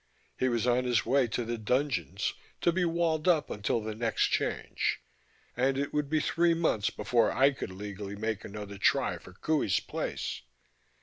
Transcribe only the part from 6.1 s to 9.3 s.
three months before I could legally make another try